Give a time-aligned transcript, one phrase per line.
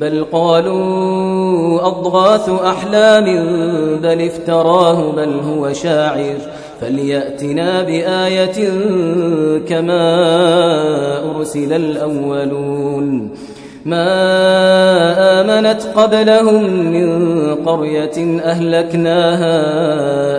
[0.00, 3.24] بل قالوا أضغاث أحلام
[4.02, 6.36] بل افتراه بل هو شاعر.
[6.80, 8.70] فليأتنا بآية
[9.68, 10.04] كما
[11.36, 13.30] أرسل الأولون.
[13.84, 14.08] ما
[15.40, 17.08] آمنت قبلهم من
[17.54, 19.58] قرية أهلكناها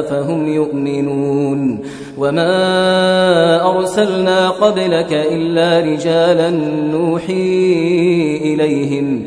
[0.00, 1.80] أفهم يؤمنون.
[2.18, 6.50] وما أرسلنا قبلك إلا رجالا
[6.92, 9.26] نوحي إليهم.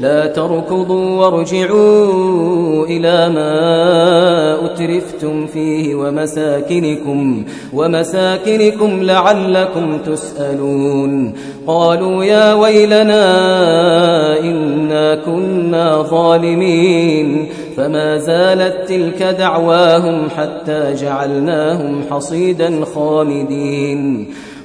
[0.00, 11.34] لا تركضوا وارجعوا إلى ما أترفتم فيه ومساكنكم ومساكنكم لعلكم تسألون.
[11.66, 13.20] قالوا يا ويلنا
[14.40, 17.48] إنا كنا ظالمين.
[17.76, 24.26] فما زالت تلك دعواهم حتى جعلناهم حصيدا خامدين.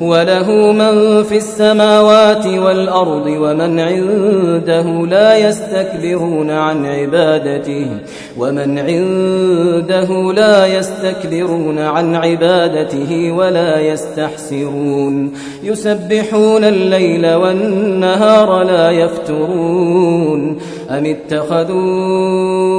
[0.00, 7.86] وله من في السماوات والأرض ومن عنده لا يستكبرون عن عبادته.
[8.38, 15.32] ومن عنده لا يستكبرون عن عبادته ولا يستحسرون.
[15.62, 20.58] يسبحون الليل والنهار لا يفترون.
[20.90, 22.59] أم اتخذوا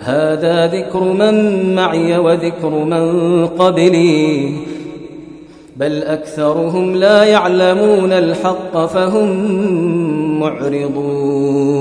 [0.00, 4.52] هذا ذكر من معي وذكر من قبلي.
[5.76, 9.28] بل أكثرهم لا يعلمون الحق فهم
[10.40, 11.80] معرضون.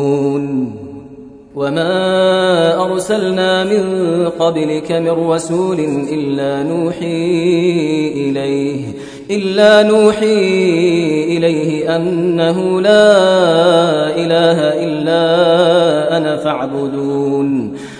[1.56, 3.84] وما أرسلنا من
[4.29, 5.79] قبلك من رسول
[6.13, 8.81] إلا نوحي إليه
[9.31, 10.35] إلا نوحي
[11.38, 13.17] إليه أنه لا
[14.16, 17.73] إله إلا أنا فاعبدون.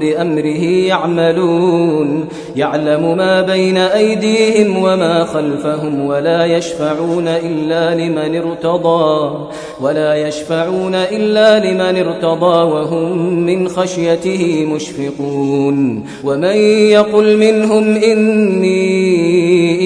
[0.00, 2.28] بأمره يعملون.
[2.56, 9.48] يعلم ما بين أيديهم وما خلفهم ولا يشفعون إلا لمن ارتضى
[9.80, 16.04] ولا يشفعون إلا لمن ارتضى وهم من خشيته مشفقون.
[16.24, 16.56] ومن
[16.96, 18.80] يقل منهم إني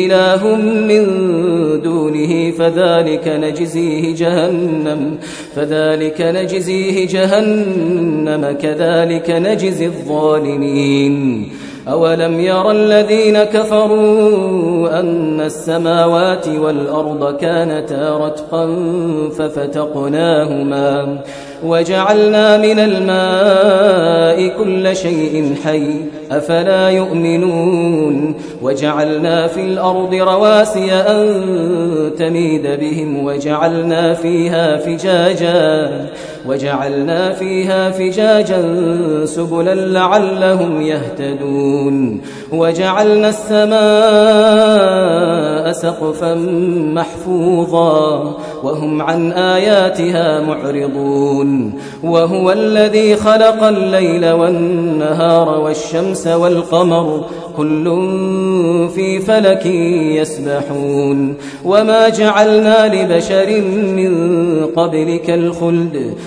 [0.06, 1.04] إله من
[1.82, 5.18] دونه فذلك نجزيه جهنم
[5.56, 8.13] فذلك نجزيه جهنم.
[8.52, 11.48] كذلك نجزي الظالمين.
[11.88, 18.76] أولم ير الذين كفروا أن السماوات والأرض كانتا رتقا
[19.38, 21.18] ففتقناهما
[21.64, 25.90] وجعلنا من الماء كل شيء حي
[26.30, 31.44] أفلا يؤمنون وجعلنا في الأرض رواسي أن
[32.18, 35.90] تميد بهم وجعلنا فيها فجاجا
[36.48, 38.62] وجعلنا فيها فجاجا
[39.24, 42.20] سبلا لعلهم يهتدون.
[42.52, 43.74] وجعلنا السماء
[45.72, 46.34] سقفا
[46.94, 51.72] محفوظا وهم عن آياتها معرضون.
[52.02, 57.24] وهو الذي خلق الليل والنهار والشمس والقمر
[57.56, 57.84] كل
[58.94, 59.66] في فلك
[60.16, 61.34] يسبحون.
[61.64, 64.14] وما جعلنا لبشر من
[64.66, 66.14] قبلك الخلد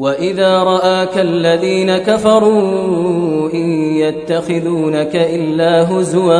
[0.00, 6.34] وإذا رآك الذين كفروا إن يتخذونك إلا هزوا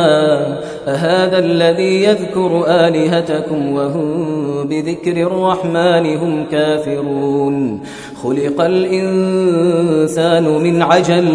[0.87, 4.25] أهذا الذي يذكر آلهتكم وهم
[4.67, 7.81] بذكر الرحمن هم كافرون
[8.23, 11.27] خلق الإنسان من عجل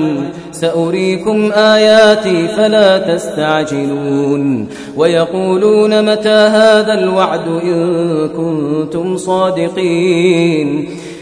[0.53, 10.89] سأريكم آياتي فلا تستعجلون ويقولون متى هذا الوعد إن كنتم صادقين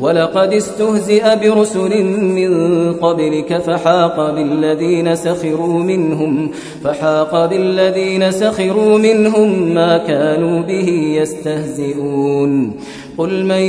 [0.00, 2.52] ولقد استهزئ برسل من
[2.92, 6.50] قبلك فحاق بالذين سخروا منهم
[6.84, 10.88] فحاق بالذين سخروا منهم ما كانوا به
[11.20, 12.72] يستهزئون
[13.18, 13.62] قل من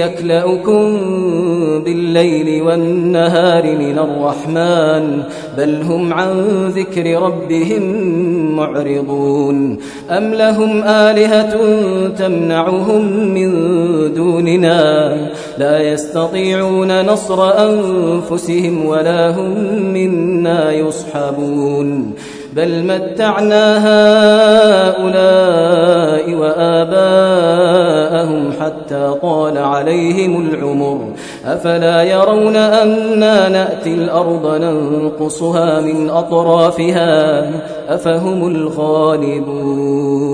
[0.00, 0.98] يكلأكم
[1.84, 5.22] بالليل والنهار من الرحمن
[5.58, 6.32] بل هم عن
[6.68, 7.82] ذكر ربهم
[8.56, 9.78] معرضون
[10.10, 11.56] أم لهم آلهة
[12.08, 13.50] تمنعهم من
[14.14, 15.16] دوننا
[15.58, 19.50] لا يستطيعون نصر أنفسهم ولا هم
[19.92, 22.12] منا يصحبون.
[22.52, 23.78] بل متعنا
[24.88, 30.98] هؤلاء وآباءهم حتى طال عليهم العمر.
[31.44, 37.50] أفلا يرون أنا نأتي الأرض ننقصها من أطرافها؟
[37.94, 40.26] أفهم الغالبون.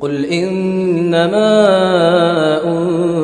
[0.00, 1.58] قل إنما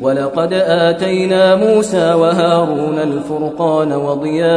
[0.00, 4.52] ولقد آتينا موسى وهارون الفرقان وضياء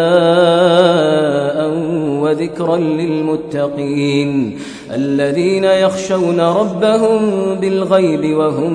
[2.21, 4.57] وذكرا للمتقين
[4.93, 7.19] الذين يخشون ربهم
[7.61, 8.73] بالغيب وهم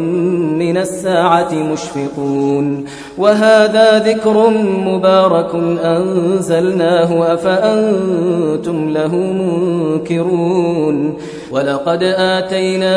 [0.58, 2.84] من الساعة مشفقون
[3.18, 4.50] وهذا ذكر
[4.86, 11.14] مبارك أنزلناه أفأنتم له منكرون
[11.50, 12.90] ولقد آتينا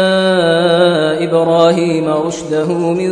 [1.23, 3.11] إبراهيم رشده من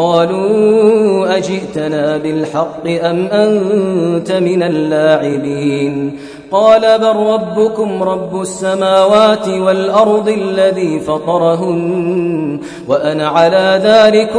[0.00, 6.18] قالوا أجئتنا بالحق أم أنت من اللاعبين؟
[6.50, 14.36] قال بل ربكم رب السماوات والأرض الذي فطرهن وأنا على ذلك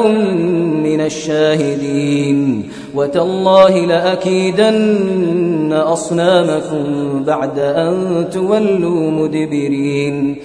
[0.84, 2.70] من الشاهدين.
[2.96, 6.86] وتالله لأكيدن أصنامكم
[7.24, 10.36] بعد أن تولوا مدبرين.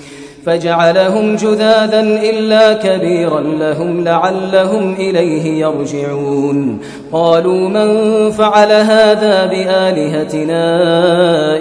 [0.47, 6.79] فجعلهم جذاذا إلا كبيرا لهم لعلهم إليه يرجعون.
[7.13, 10.65] قالوا من فعل هذا بآلهتنا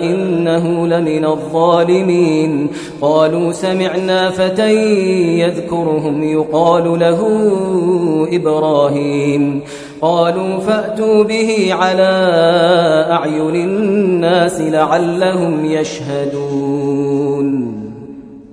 [0.04, 2.68] إنه لمن الظالمين.
[3.02, 4.74] قالوا سمعنا فتى
[5.40, 7.52] يذكرهم يقال له
[8.32, 9.62] إبراهيم.
[10.02, 12.14] قالوا فأتوا به على
[13.12, 17.06] أعين الناس لعلهم يشهدون.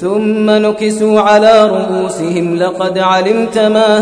[0.00, 3.98] ثم نكسوا على رؤوسهم لقد علمت ما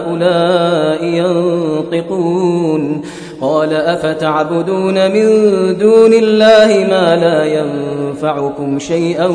[0.00, 3.02] هؤلاء ينطقون
[3.40, 5.26] قال أفتعبدون من
[5.78, 7.44] دون الله ما لا
[8.12, 9.26] ينفعكم شيئا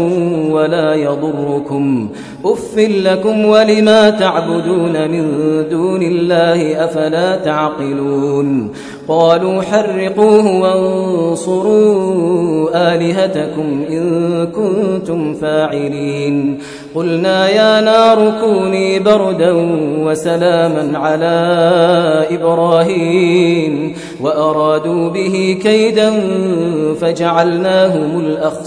[0.51, 2.09] ولا يضركم.
[2.45, 5.25] أف لكم ولما تعبدون من
[5.69, 8.71] دون الله أفلا تعقلون؟
[9.07, 11.87] قالوا حرقوه وانصروا
[12.73, 16.57] آلهتكم إن كنتم فاعلين.
[16.95, 19.51] قلنا يا نار كوني بردا
[19.99, 21.47] وسلاما على
[22.31, 23.93] إبراهيم.
[24.21, 26.13] وأرادوا به كيدا
[27.01, 28.66] فجعلناهم الأخسرين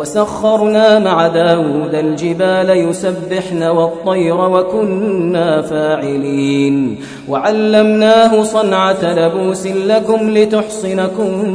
[0.00, 6.96] وسخرنا مع داود الجبال يسبحن والطير وكنا فاعلين.
[7.28, 11.48] وعلمناه صنعة لبوس لكم لتحصنكم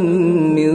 [0.55, 0.73] من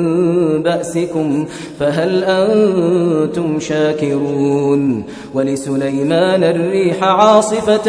[0.63, 1.47] بأسكم
[1.81, 7.87] فهل أنتم شاكرون؟ ولسليمان الريح عاصفة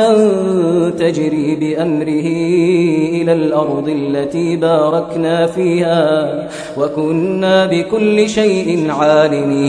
[0.89, 2.27] تجري بأمره
[3.21, 9.68] إلى الأرض التي باركنا فيها وكنا بكل شيء عالمين.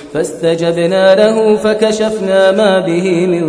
[0.13, 3.43] فاستجبنا له فكشفنا ما به من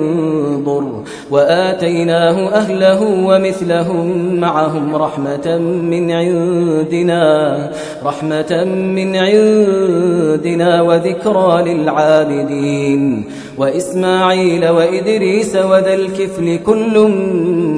[0.65, 7.23] ضر وآتيناه أهله ومثلهم معهم رحمة من عندنا
[8.05, 13.25] رحمة من عندنا وذكرى للعابدين.
[13.59, 16.99] وإسماعيل وإدريس وذا الكفل كل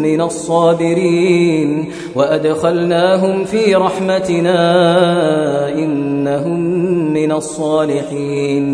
[0.03, 1.91] من الصابرين.
[2.14, 4.59] وأدخلناهم في رحمتنا
[5.69, 6.61] إنهم
[7.12, 8.74] من الصالحين.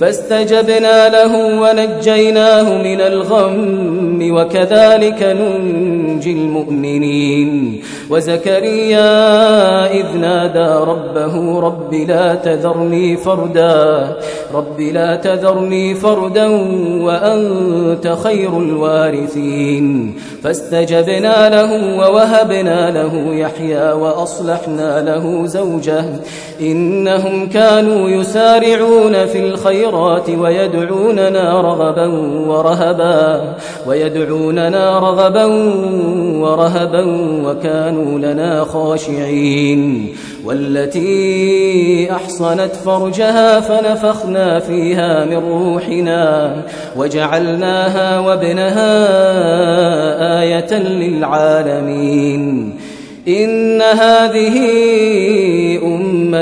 [0.00, 7.80] فاستجبنا له ونجيناه من الغم وكذلك ننجي المؤمنين.
[8.10, 9.10] وزكريا
[9.92, 14.16] إذ نادى ربه رب لا تذرني فردا
[14.54, 16.46] رب لا تذرني فردا
[17.02, 20.14] وأنت خير الوارثين.
[20.42, 26.04] فاستجبنا له ووهبنا له يحيى وأصلحنا له زوجه
[26.60, 29.38] إنهم كانوا يسارعون في
[29.84, 32.06] الخيرات ويدعوننا رغبا
[32.48, 33.54] ورهبا
[33.86, 35.44] ويدعوننا رغبا
[36.40, 37.04] ورهبا
[37.44, 40.08] وكانوا لنا خاشعين.
[40.44, 46.56] والتي أحصنت فرجها فنفخنا فيها من روحنا
[46.96, 48.92] وجعلناها وابنها
[50.42, 52.74] آية للعالمين.
[53.28, 54.56] إن هذه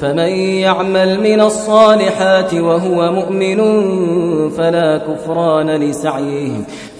[0.00, 0.28] فمن
[0.64, 3.60] يعمل من الصالحات وهو مؤمن
[4.50, 6.52] فلا كفران لسعيه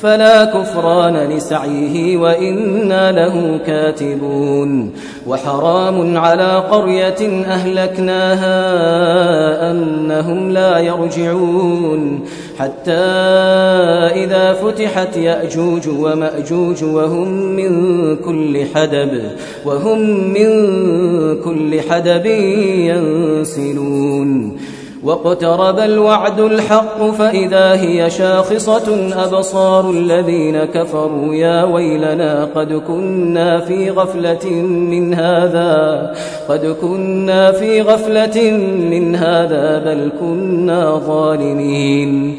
[0.03, 4.93] فلا كفران لسعيه وإنا له كاتبون.
[5.27, 8.51] وحرام على قرية أهلكناها
[9.71, 12.21] أنهم لا يرجعون.
[12.59, 12.93] حتى
[14.25, 19.23] إذا فتحت يأجوج ومأجوج وهم من كل حدب
[19.65, 20.01] وهم
[20.33, 20.51] من
[21.45, 22.27] كل حدب
[22.97, 24.57] ينسلون.
[25.03, 34.51] واقترب الوعد الحق فإذا هي شاخصة أبصار الذين كفروا يا ويلنا قد كنا في غفلة
[34.65, 36.13] من هذا
[36.49, 38.51] قد كنا في غفلة
[38.91, 42.39] من هذا بل كنا ظالمين.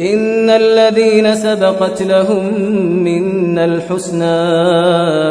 [0.00, 2.60] إن الذين سبقت لهم
[3.04, 4.24] منا الحسنى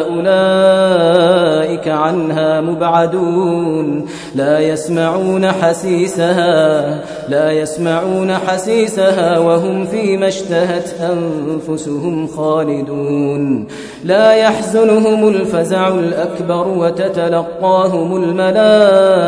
[0.10, 13.68] أولئك عنها مبعدون لا يسمعون حسيسها لا يسمعون حسيسها وهم فيما اشتهت أنفسهم خالدون.
[14.04, 19.26] لا يحزنهم الفزع الأكبر وتتلقاهم الملائكة.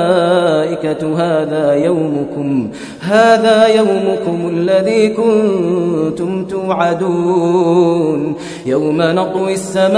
[1.18, 2.70] هذا يومكم
[3.02, 8.36] هذا يومكم الذي كنتم توعدون.
[8.66, 9.98] يوم نطوي السماء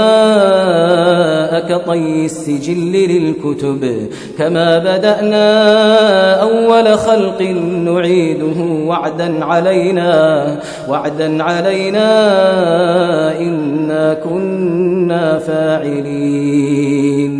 [1.68, 4.08] كطي السجل للكتب
[4.38, 5.50] كما بدأنا
[6.42, 7.40] أول خلق
[7.92, 8.58] نعيده
[8.90, 10.10] وعدا علينا
[10.88, 12.08] وعدا علينا
[13.38, 17.39] إنا كنا فاعلين.